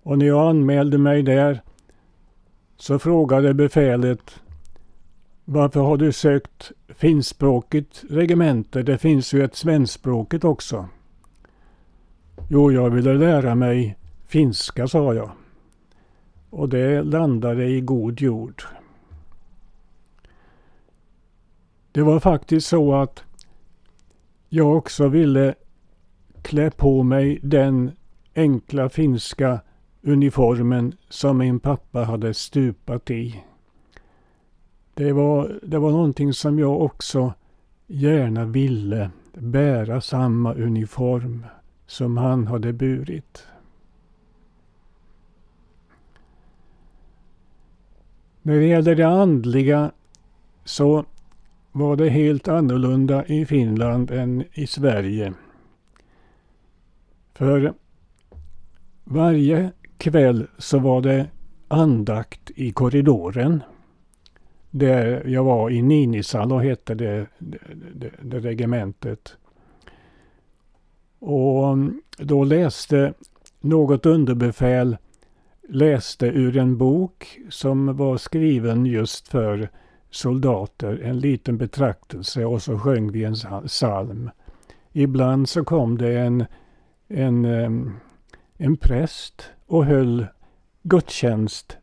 [0.06, 1.62] Och när jag anmälde mig där
[2.76, 4.40] så frågade befälet
[5.44, 8.82] varför har du sökt finskspråkigt regemente?
[8.82, 10.88] Det finns ju ett svenskspråkigt också.
[12.48, 15.30] Jo, jag ville lära mig finska, sa jag.
[16.50, 18.62] Och det landade i god jord.
[21.92, 23.24] Det var faktiskt så att
[24.48, 25.54] jag också ville
[26.42, 27.90] klä på mig den
[28.34, 29.60] enkla finska
[30.06, 33.44] uniformen som min pappa hade stupat i.
[34.94, 37.34] Det var, det var någonting som jag också
[37.86, 41.46] gärna ville bära samma uniform
[41.86, 43.46] som han hade burit.
[48.42, 49.90] När det gäller det andliga
[50.64, 51.04] så
[51.72, 55.34] var det helt annorlunda i Finland än i Sverige.
[57.34, 57.74] För
[59.04, 61.26] varje kväll så var det
[61.68, 63.62] andakt i korridoren.
[64.70, 67.58] Där jag var i Ninisalo hette det, det,
[67.94, 69.36] det, det regementet.
[71.18, 73.14] Och mm, då läste
[73.60, 74.96] något underbefäl
[75.68, 79.70] läste ur en bok som var skriven just för
[80.10, 83.34] soldater, en liten betraktelse och så sjöng vi en
[83.66, 84.30] psalm.
[84.92, 86.44] Ibland så kom det en,
[87.08, 87.92] en, mm,
[88.56, 90.26] en präst och höll
[90.82, 91.76] gudstjänst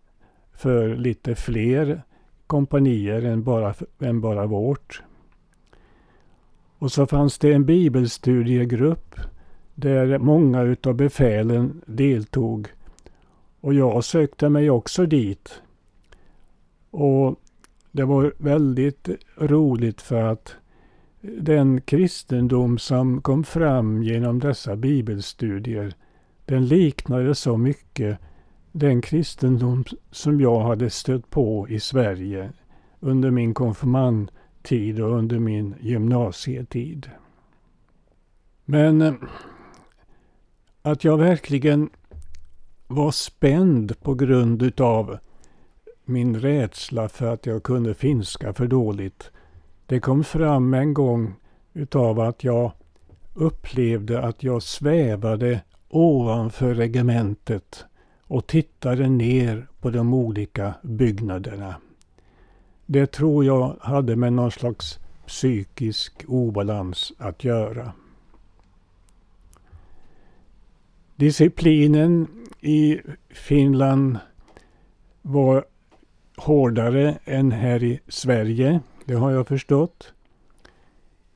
[0.54, 2.02] för lite fler
[2.48, 5.02] kompanier än bara, än bara vårt.
[6.78, 9.16] Och så fanns det en bibelstudiegrupp
[9.76, 12.68] där många utav befälen deltog.
[13.62, 15.62] Och jag sökte mig också dit.
[16.92, 17.40] Och
[17.92, 20.56] det var väldigt roligt för att
[21.22, 25.94] den kristendom som kom fram genom dessa bibelstudier,
[26.46, 28.18] den liknade så mycket
[28.72, 32.52] den kristendom som jag hade stött på i Sverige
[33.00, 37.10] under min konfirmandtid och under min gymnasietid.
[38.66, 39.14] Men eh,
[40.82, 41.90] att jag verkligen
[42.88, 45.18] var spänd på grund utav
[46.06, 49.32] min rädsla för att jag kunde finska för dåligt.
[49.86, 51.34] Det kom fram en gång
[51.74, 52.72] utav att jag
[53.34, 55.62] upplevde att jag svävade
[55.96, 57.86] ovanför regementet
[58.28, 61.76] och tittade ner på de olika byggnaderna.
[62.86, 67.92] Det tror jag hade med någon slags psykisk obalans att göra.
[71.16, 72.28] Disciplinen
[72.62, 74.18] i Finland
[75.22, 75.66] var
[76.38, 78.80] hårdare än här i Sverige.
[79.06, 80.14] Det har jag förstått.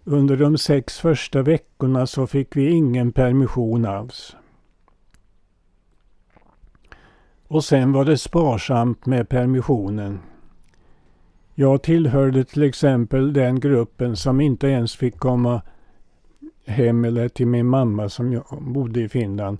[0.04, 4.36] Under de sex första veckorna så fick vi ingen permission alls.
[7.47, 10.19] Och sen var det sparsamt med permissionen.
[11.55, 15.62] Jag tillhörde till exempel den gruppen som inte ens fick komma
[16.65, 19.57] hem eller till min mamma som jag bodde i Finland.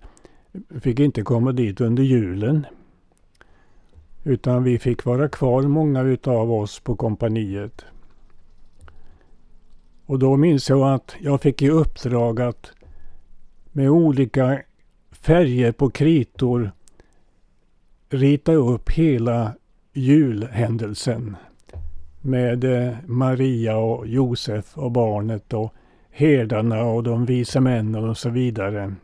[0.82, 2.65] Fick inte komma dit under julen.
[4.23, 7.86] Utan vi fick vara kvar många utav oss på kompaniet.
[10.06, 12.71] Och då minns jag att jag fick i uppdrag att
[13.71, 14.62] med olika
[15.12, 16.71] färger på kritor
[18.10, 19.54] rita upp hela
[19.93, 21.36] julhändelsen.
[22.22, 25.74] Med eh, Maria och Josef och barnet och
[26.10, 28.96] herdarna och de vise männen och så vidare.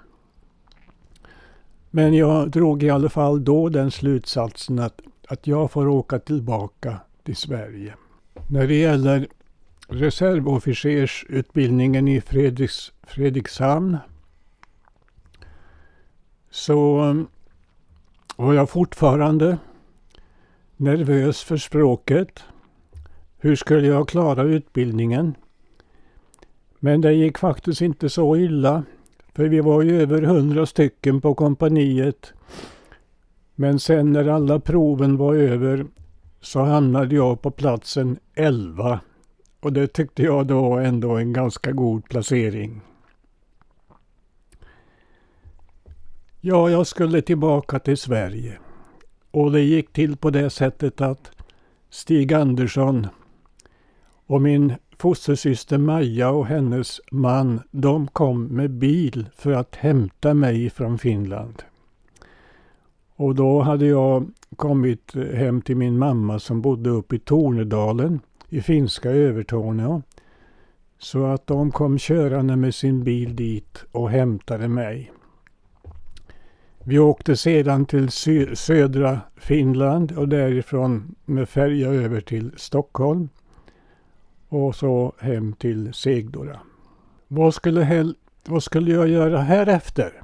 [1.91, 6.99] Men jag drog i alla fall då den slutsatsen att, att jag får åka tillbaka
[7.23, 7.93] till Sverige.
[8.47, 9.27] När det gäller
[9.87, 13.97] reservofficersutbildningen i Fredriks, Fredrikshamn
[16.51, 17.25] så
[18.35, 19.57] var jag fortfarande
[20.77, 22.43] nervös för språket.
[23.37, 25.35] Hur skulle jag klara utbildningen?
[26.79, 28.83] Men det gick faktiskt inte så illa.
[29.33, 32.33] För vi var ju över hundra stycken på kompaniet.
[33.55, 35.85] Men sen när alla proven var över
[36.41, 38.99] så hamnade jag på platsen 11.
[39.59, 42.81] Och det tyckte jag då ändå en ganska god placering.
[46.47, 48.57] Ja, jag skulle tillbaka till Sverige.
[49.31, 51.31] Och det gick till på det sättet att
[51.89, 53.07] Stig Andersson
[54.25, 60.69] och min fostersyster Maja och hennes man, de kom med bil för att hämta mig
[60.69, 61.63] från Finland.
[63.15, 68.19] Och då hade jag kommit hem till min mamma som bodde uppe i Tornedalen
[68.49, 70.01] i finska Övertorneå.
[70.97, 75.11] Så att de kom körande med sin bil dit och hämtade mig.
[76.87, 83.29] Vi åkte sedan till sö södra Finland och därifrån med färja över till Stockholm.
[84.49, 86.59] Och så hem till Segdora.
[87.27, 88.13] Vad skulle,
[88.45, 90.21] vad skulle jag göra härefter?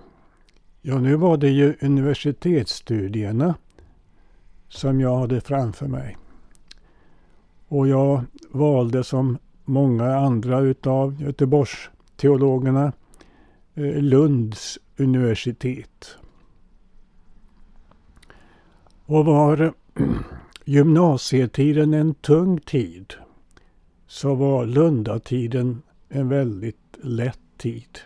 [0.82, 3.55] Ja, nu var det ju universitetsstudierna
[4.68, 6.18] som jag hade framför mig.
[7.68, 12.91] Och jag valde som många andra utav Göteborgsteologerna teologerna
[14.01, 16.18] Lunds universitet.
[19.06, 19.74] Och var
[20.66, 23.14] gymnasietiden en tung tid
[24.08, 27.99] så var Lundatiden en väldigt lätt tid.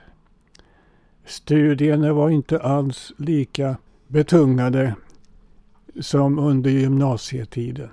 [1.26, 3.78] Studierna var inte alls lika
[4.08, 4.96] betungade
[6.02, 7.90] som under gymnasietiden.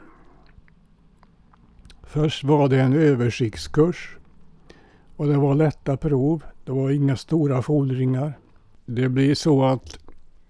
[2.02, 4.16] Först var det en översiktskurs
[5.16, 6.42] och det var lätta prov.
[6.64, 8.38] Det var inga stora fordringar.
[8.86, 9.98] Det blir så att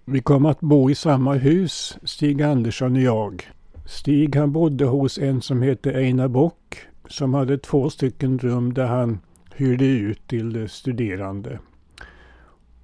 [0.05, 3.43] vi kom att bo i samma hus, Stig Andersson och jag.
[3.85, 6.77] Stig han bodde hos en som hette Einar Bock
[7.07, 9.19] som hade två stycken rum där han
[9.55, 11.59] hyrde ut till studerande.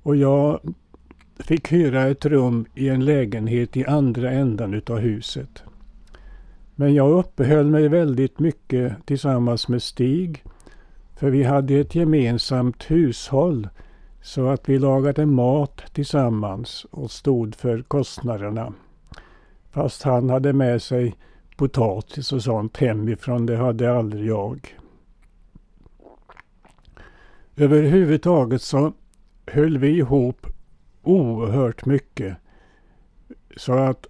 [0.03, 0.59] Och jag
[1.39, 5.63] fick hyra ett rum i en lägenhet i andra ändan utav huset.
[6.76, 10.43] Men jag uppehöll mig väldigt mycket tillsammans med Stig.
[11.15, 13.67] För vi hade ett gemensamt hushåll
[14.22, 18.74] så att vi lagade mat tillsammans och stod för kostnaderna.
[19.72, 21.15] Fast han hade med sig
[21.57, 24.78] potatis och sånt hemifrån, det hade aldrig jag.
[27.55, 28.93] Överhuvudtaget så
[29.45, 30.47] höll vi ihop
[31.03, 32.38] oerhört mycket.
[33.57, 34.07] Så att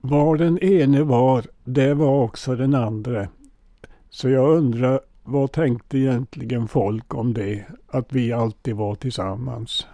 [0.00, 3.28] var den ene var, det var också den andra.
[4.10, 5.00] Så jag undrar
[5.30, 7.64] vad tänkte egentligen folk om det?
[7.86, 9.86] Att vi alltid var tillsammans.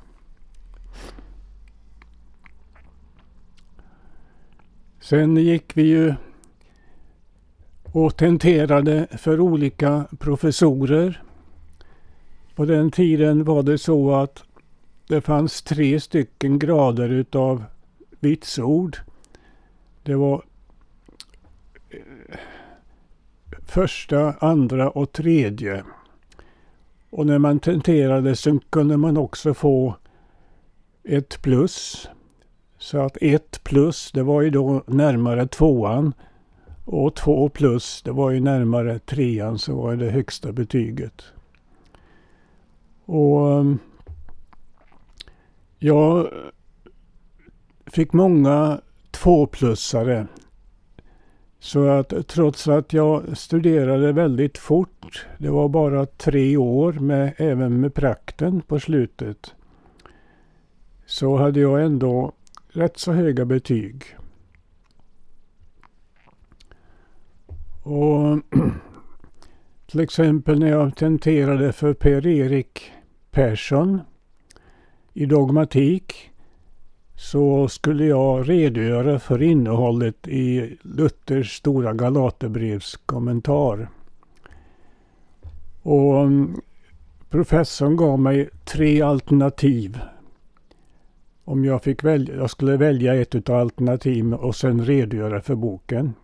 [5.01, 6.15] Sen gick vi ju
[7.85, 11.23] och tenterade för olika professorer.
[12.55, 14.45] På den tiden var det så att
[15.09, 17.65] det fanns tre stycken grader utav
[18.21, 18.97] vitsord.
[20.03, 20.45] Det var
[23.67, 25.85] första, andra och tredje.
[27.11, 29.97] Och när man tenterade så kunde man också få
[31.05, 32.09] ett plus.
[32.79, 36.15] Så att ett plus det var ju då närmare tvåan.
[36.85, 41.25] Och två plus det var ju närmare trean så var det högsta betyget.
[43.05, 43.79] Och ehm,
[45.79, 46.29] jag
[47.87, 50.27] fick många tvåplussare
[51.65, 57.81] så att trots att jag studerade väldigt fort, det var bara tre år med, även
[57.81, 59.55] med prakten på slutet,
[61.07, 62.33] så hade jag ändå
[62.69, 64.05] rätt så höga betyg.
[67.83, 68.41] Och
[69.87, 72.93] till exempel när jag tenterade för Per-Erik
[73.31, 74.01] Persson
[75.13, 76.31] i dogmatik
[77.17, 83.89] så skulle jag redogöra för innehållet i Luthers stora Galaterbrevskommentar.
[85.83, 86.61] Och mm,
[87.31, 89.99] professorn gav mig tre alternativ.
[91.45, 96.15] Om jag, fick välja, jag skulle välja ett av alternativen och sen redogöra för boken.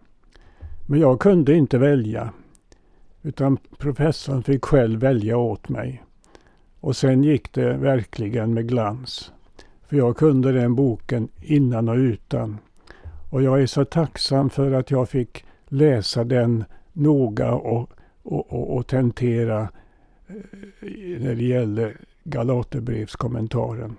[0.86, 2.32] Men jag kunde inte välja.
[3.22, 6.03] Utan professorn fick själv välja åt mig.
[6.80, 9.32] Och sen gick det verkligen med glans.
[9.91, 12.59] För jag kunde den boken innan och utan.
[13.30, 17.91] Och jag är så tacksam för att jag fick läsa den noga och
[18.22, 19.68] och, och, och tentera
[20.26, 23.97] eh, när det gällde Galaterbrevskommentaren.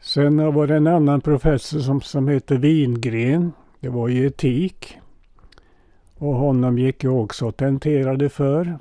[0.00, 3.52] Sen var det en annan professor som, som hette Wingren.
[3.80, 4.98] Det var i etik.
[6.18, 8.78] Och honom gick jag också och tenterade för.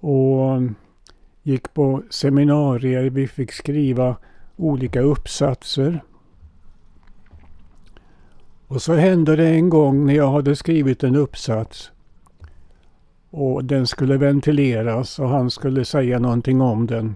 [0.00, 0.62] Och
[1.46, 3.10] gick på seminarier.
[3.10, 4.16] Vi fick skriva
[4.56, 6.00] olika uppsatser.
[8.66, 11.92] Och så hände det en gång när jag hade skrivit en uppsats
[13.30, 17.14] och den skulle ventileras och han skulle säga någonting om den.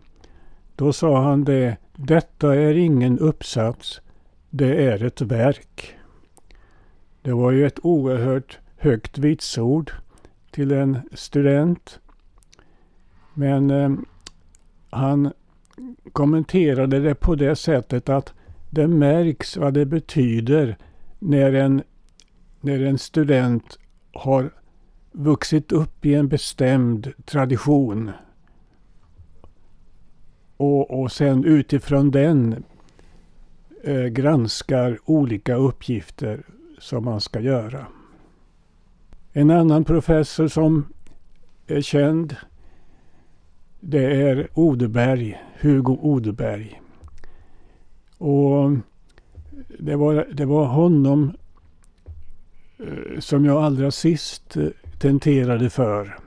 [0.77, 4.01] Då sa han det, detta är ingen uppsats,
[4.51, 5.95] det är ett verk.
[7.23, 9.93] Det var ju ett oerhört högt vitsord
[10.51, 12.01] till en student.
[13.35, 13.91] Men eh,
[14.91, 15.33] han
[16.13, 18.33] kommenterade det på det sättet att
[18.71, 20.77] det märks vad det betyder
[21.19, 21.83] när en,
[22.61, 23.79] när en student
[24.13, 24.51] har
[25.13, 28.11] vuxit upp i en bestämd tradition
[30.57, 32.65] och, och sen utifrån den
[33.83, 36.43] eh, granskar olika uppgifter
[36.79, 37.87] som man ska göra.
[39.33, 40.87] En annan professor som
[41.67, 42.37] är känd
[43.81, 46.81] det är Odeberg, Hugo Odeberg.
[48.19, 48.71] Och
[49.79, 51.33] det var, det var honom
[52.79, 54.67] eh, som jag allra sist eh,
[54.99, 56.19] tenterade för.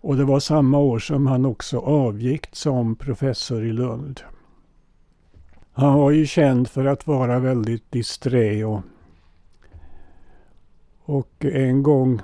[0.00, 4.20] Och det var samma år som han också avgick som professor i Lund.
[5.72, 8.80] Han var ju känd för att vara väldigt disträ och,
[11.04, 12.20] och en gång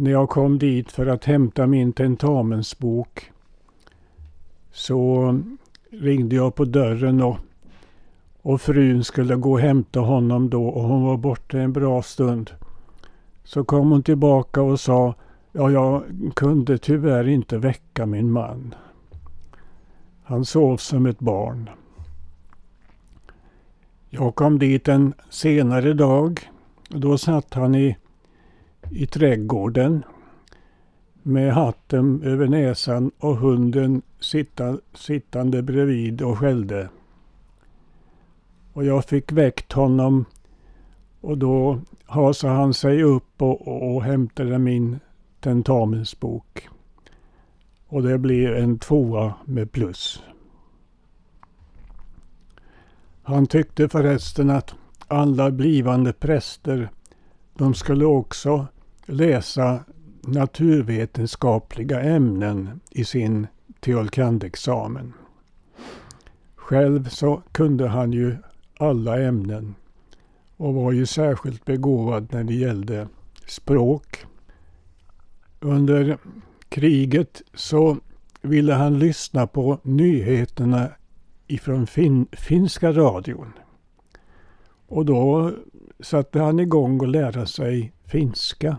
[0.00, 3.30] när jag kom dit för att hämta min tentamensbok
[4.72, 5.40] så
[5.90, 7.36] ringde jag på dörren och,
[8.42, 12.50] och frun skulle gå och hämta honom då och hon var borta en bra stund.
[13.44, 15.14] Så kom hon tillbaka och sa
[15.52, 16.02] Ja, jag
[16.36, 18.74] kunde tyvärr inte väcka min man.
[20.22, 21.70] Han sov som ett barn.
[24.10, 26.50] Jag kom dit en senare dag.
[26.88, 27.96] Då satt han i,
[28.90, 30.04] i trädgården
[31.22, 36.88] med hatten över näsan och hunden sitta, sittande bredvid och skällde.
[38.72, 40.24] Och jag fick väckt honom
[41.20, 45.00] och då hasade han sig upp och, och, och hämtade min
[45.40, 46.68] tentamensbok.
[47.86, 50.22] Och det blev en tvåa med plus.
[53.22, 54.74] Han tyckte förresten att
[55.08, 56.90] alla blivande präster
[57.54, 58.66] de skulle också
[59.10, 59.84] läsa
[60.22, 63.46] naturvetenskapliga ämnen i sin
[63.80, 65.12] teolkandexamen.
[66.56, 68.36] Själv så kunde han ju
[68.78, 69.74] alla ämnen
[70.56, 73.08] och var ju särskilt begåvad när det gällde
[73.46, 74.24] språk.
[75.60, 76.18] Under
[76.68, 77.96] kriget så
[78.42, 80.88] ville han lyssna på nyheterna
[81.46, 83.52] ifrån fin finska radion.
[84.86, 85.52] Och då
[86.00, 88.76] satte han igång och lära sig finska.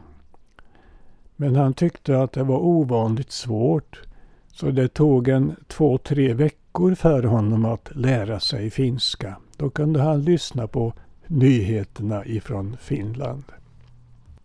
[1.42, 4.02] Men han tyckte att det var ovanligt svårt.
[4.48, 9.38] Så det tog en två, tre veckor för honom att lära sig finska.
[9.58, 10.94] Då kunde han lyssna på
[11.28, 13.44] nyheterna ifrån Finland.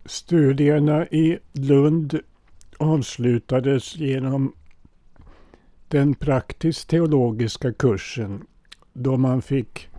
[0.05, 2.19] Studierna i Lund
[2.77, 4.53] avslutades genom
[5.87, 8.45] den praktiskt teologiska kursen
[8.93, 9.89] då man fick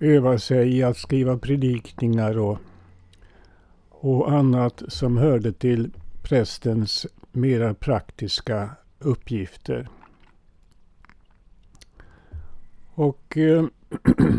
[0.00, 2.58] öva sig i att skriva predikningar och,
[3.90, 5.90] och annat som hörde till
[6.28, 9.88] prästens mera praktiska uppgifter.
[12.94, 13.64] Och eh,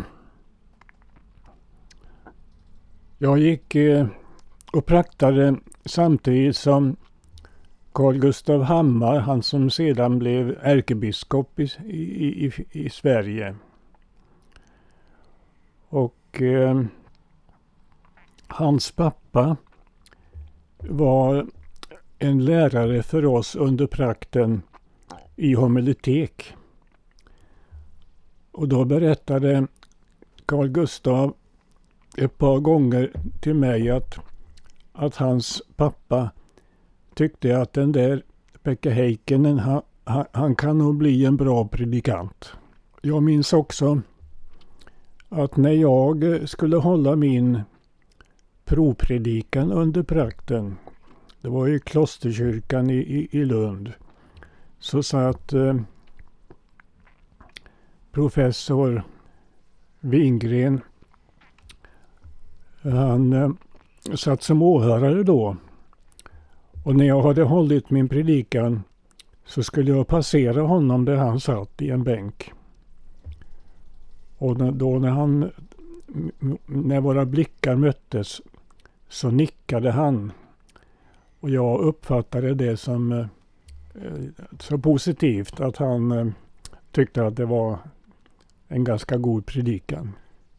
[3.18, 4.08] jag gick eh,
[4.74, 6.96] och praktade samtidigt som
[7.92, 13.56] Carl Gustav Hammar, han som sedan blev ärkebiskop i, i, i, i Sverige.
[15.90, 16.82] Och eh,
[18.48, 19.58] hans pappa
[20.78, 21.48] var
[22.20, 24.62] en lärare för oss under prakten
[25.36, 26.54] i homiletek.
[28.52, 29.68] Och då berättade
[30.46, 31.34] Carl Gustav
[32.18, 33.12] ett par gånger
[33.42, 34.20] till mig att,
[34.94, 36.30] att hans pappa
[37.14, 38.24] tyckte att den där
[38.64, 39.82] Pekka Heikkinen, han,
[40.32, 42.52] han kan nog bli en bra predikant.
[43.02, 44.02] Jag minns också
[45.30, 47.62] att när jag skulle hålla min
[48.66, 50.76] provpredikan under prakten,
[51.48, 53.94] det var i klosterkyrkan i, i, i Lund,
[54.80, 55.76] så satt eh,
[58.12, 59.04] professor
[60.00, 60.82] Wingren,
[62.82, 63.50] han, eh,
[64.16, 65.58] satt som åhörare då.
[66.86, 68.84] Och när jag hade hållit min predikan
[69.46, 72.54] så skulle jag passera honom där han satt i en bänk.
[74.38, 75.52] Och då när han,
[76.66, 78.42] när våra blickar möttes
[79.10, 80.32] så nickade han.
[81.40, 83.28] Och jag uppfattade det som eh,
[83.96, 84.24] eh,
[84.60, 86.28] så positivt att han eh,
[86.92, 87.80] tyckte att det var
[88.68, 90.12] en ganska god predikan.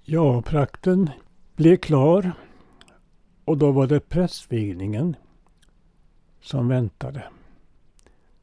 [0.02, 1.10] Ja, prakten
[1.56, 2.32] blev klar
[3.44, 5.16] och då var det prästvigningen
[6.40, 7.24] som väntade.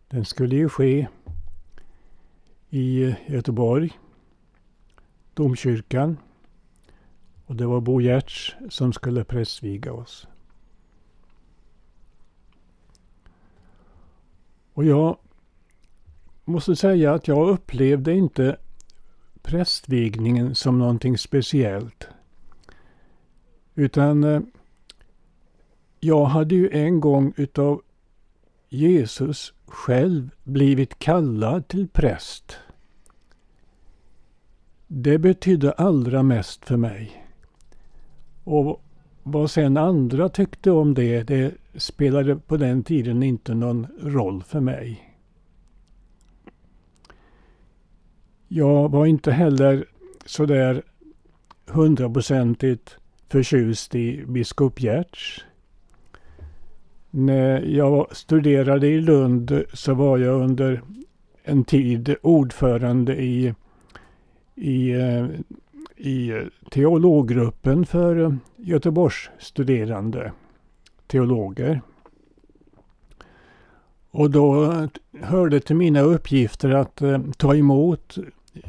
[0.07, 1.07] Den skulle ju ske
[2.69, 3.99] i Göteborg,
[5.33, 6.17] domkyrkan.
[7.45, 10.27] Och det var Bo Giertz som skulle prästviga oss.
[14.75, 15.17] Och jag
[16.45, 18.57] måste säga att jag upplevde inte
[19.41, 22.07] prästvigningen som någonting speciellt.
[23.75, 24.41] Utan eh,
[25.99, 27.81] jag hade ju en gång utav
[28.69, 32.57] Jesus själv blivit kallad till präst.
[34.87, 37.25] Det betydde allra mest för mig.
[38.43, 38.81] Och
[39.23, 44.59] vad sen andra tyckte om det, det spelade på den tiden inte någon roll för
[44.59, 45.15] mig.
[48.47, 49.85] Jag var inte heller
[50.25, 50.83] sådär
[51.67, 52.97] hundraprocentigt
[53.29, 55.43] förtjust i biskop Gertz.
[57.09, 60.81] När jag studerade i Lund så var jag under
[61.43, 63.53] en tid ordförande i,
[64.55, 65.25] i, eh,
[65.97, 70.31] i teologgruppen för Göteborgs studerande
[71.07, 71.81] teologer.
[74.11, 74.71] Och då
[75.21, 78.17] hörde till mina uppgifter att eh, ta emot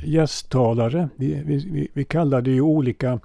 [0.04, 1.08] gästtalare.
[1.16, 3.20] Vi, vi, vi kallade ju olika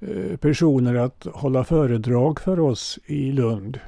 [0.00, 3.80] eh, personer att hålla föredrag för oss i Lund.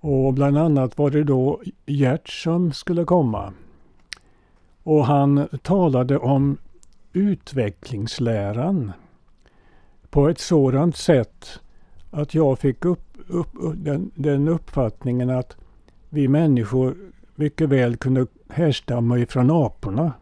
[0.00, 3.52] Och bland annat var det då Gert som skulle komma.
[4.82, 6.58] Och han talade om
[7.12, 8.92] utvecklingsläran
[10.10, 11.60] på ett sådant sätt
[12.12, 15.56] att jag fick upp, upp, den, den uppfattningen att
[16.08, 16.96] vi människor
[17.34, 20.12] mycket väl kunde härstamma ifrån aporna.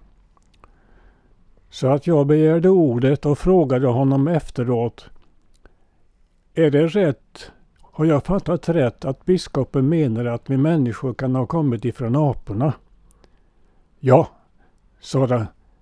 [1.70, 5.11] Så att jag begärde ordet och frågade honom efteråt.
[6.55, 7.51] Är det rätt
[8.01, 12.72] har jag fattat rätt att biskopen menar att vi människor kan ha kommit ifrån aporna?
[13.99, 14.28] Ja,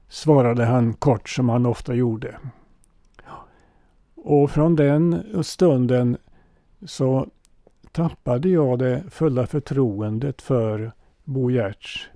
[0.09, 2.39] svarade han kort som han ofta gjorde.
[4.31, 6.17] Och från den stunden
[6.87, 7.27] så
[7.93, 10.93] tappade jag det fulla förtroendet för
[11.25, 12.09] Bo Giertz.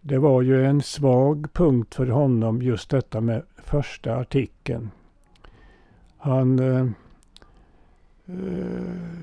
[0.00, 4.90] Det var ju en svag punkt för honom just detta med första artikeln.
[6.16, 6.86] Han eh,
[8.26, 9.20] eh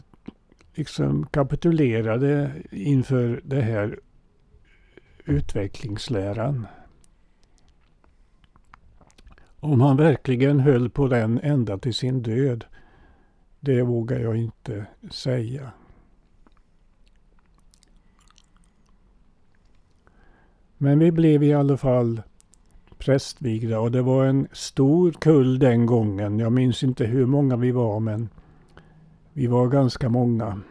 [0.74, 3.99] liksom kapitulerade inför det här
[5.26, 6.68] utvecklingsläran.
[9.60, 12.66] Om han verkligen höll på den ända till sin död,
[13.60, 15.72] det vågar jag inte säga.
[20.78, 22.22] Men vi blev i alla fall
[22.97, 26.39] prästvigda och det var en stor kull den gången.
[26.39, 28.30] Jag minns inte hur många vi var men
[29.34, 30.62] vi var ganska många.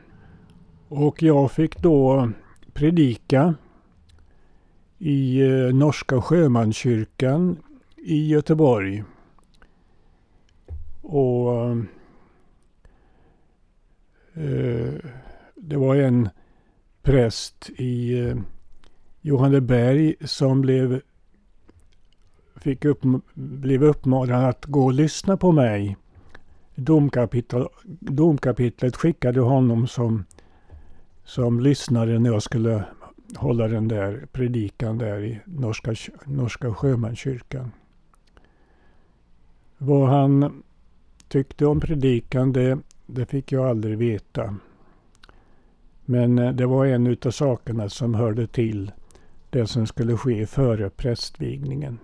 [0.89, 2.30] Och jag fick då
[2.72, 3.55] predika
[4.99, 7.57] i eh, Norska sjömanskyrkan
[8.09, 9.04] i Göteborg.
[11.02, 11.70] Och
[14.34, 14.92] eh,
[15.54, 16.28] det var en
[17.02, 18.36] präst i eh,
[19.20, 21.00] Johanneberg som blev,
[22.56, 23.00] fick upp,
[23.34, 25.96] blev uppmanad att gå och lyssna på mig
[26.74, 27.66] domkapitel,
[28.00, 30.24] domkapitlet skickade honom som,
[31.24, 32.84] som lyssnare när jag skulle
[33.36, 35.94] hålla den där predikan där i Norska,
[36.24, 37.70] Norska sjömanskyrkan.
[39.79, 40.62] Vad han
[41.29, 44.57] tyckte om predikan det, det fick jag aldrig veta.
[46.05, 48.93] Men eh, det var en av sakerna som hörde till
[49.51, 51.99] det som skulle ske före prästvigningen.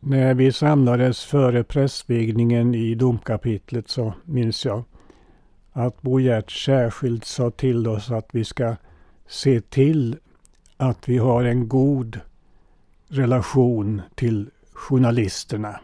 [0.00, 4.84] När vi samlades före prästvigningen i domkapitlet så minns jag
[5.72, 8.76] att Bo Gert särskilt sa till oss att vi ska
[9.26, 10.16] se till
[10.76, 12.20] att vi har en god
[13.08, 15.80] relation till journalisterna.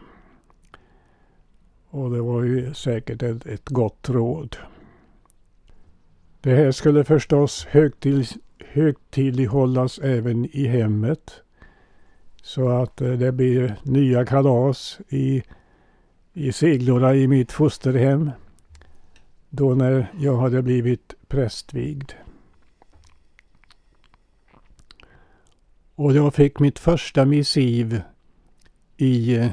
[1.89, 4.57] Och det var ju säkert ett, ett gott råd.
[6.41, 8.27] Det här skulle förstås högtid,
[8.59, 11.41] högtidlighållas även i hemmet.
[12.41, 15.43] Så att eh, det blir nya kalas i
[16.37, 18.31] i Seglora i mitt fosterhem.
[19.49, 22.11] Då när jag hade blivit prästvigd.
[25.95, 28.01] Och jag fick mitt första missiv
[28.97, 29.51] i eh,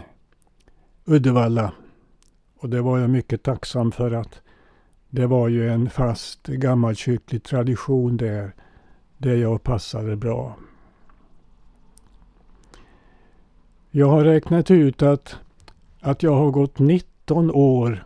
[1.05, 1.73] Uddevalla.
[2.59, 4.41] Och det var jag mycket tacksam för att
[5.11, 8.55] det var ju en fast gammalkyrklig tradition där,
[9.19, 10.57] där jag passade bra.
[13.91, 15.37] Jag har räknat ut att,
[16.01, 18.05] att jag har gått 19 år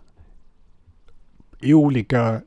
[1.61, 2.41] i olika eh,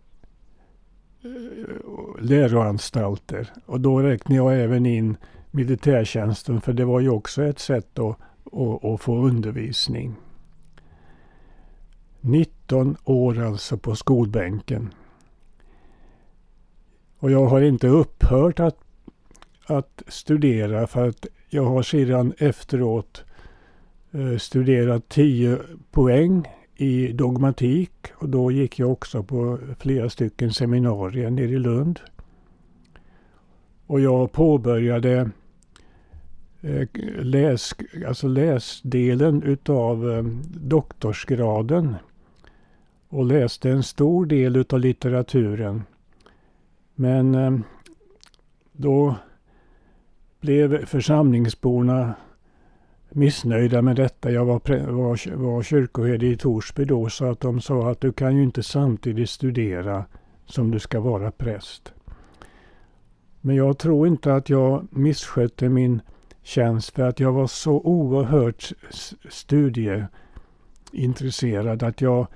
[2.20, 3.50] läroanstalter.
[3.66, 5.18] Och då räknar jag även in
[5.52, 8.18] militärtjänsten för det var ju också ett sätt att,
[8.54, 10.16] att, att få undervisning.
[12.22, 14.94] 19 år alltså på skolbänken.
[17.20, 18.78] Och jag har inte upphört att,
[19.66, 23.26] att studera för att jag har sedan efteråt
[24.12, 25.58] eh, studerat 10
[25.92, 32.00] poäng i dogmatik och då gick jag också på flera stycken seminarier nere i Lund.
[33.88, 35.32] Och jag påbörjade
[36.62, 36.88] Eh,
[37.20, 37.76] läs,
[38.08, 41.96] alltså läsdelen utav eh, doktorsgraden
[43.10, 45.84] och läste en stor del utav litteraturen.
[46.96, 47.60] Men eh,
[48.72, 49.16] då
[50.40, 52.14] blev församlingsborna
[53.10, 54.32] missnöjda med detta.
[54.32, 58.38] Jag var, var, var kyrkoherde i Torsby då så att de sa att du kan
[58.38, 60.06] ju inte samtidigt studera
[60.46, 61.94] som du ska vara präst.
[63.42, 66.02] Men jag tror inte att jag misskötte min
[66.42, 68.72] tjänst för att jag var så oerhört
[69.30, 72.28] studieintresserad att jag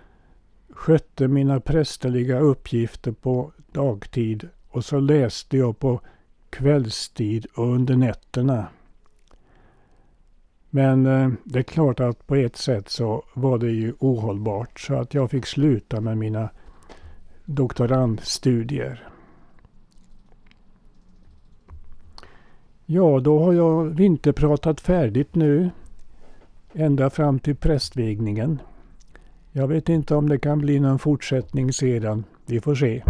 [0.70, 6.01] skötte mina prästerliga uppgifter på dagtid och så läste jag på
[6.49, 8.68] kvällstid och under nätterna.
[10.70, 14.95] Men eh, det är klart att på ett sätt så var det ju ohållbart så
[14.95, 16.49] att jag fick sluta med mina
[17.45, 19.12] doktorandstudier.
[22.86, 25.70] Ja, då har jag vinterpratat färdigt nu.
[26.74, 28.60] Ända fram till prästvigningen.
[29.52, 32.24] Jag vet inte om det kan bli någon fortsättning sedan.
[32.46, 33.04] Vi får se.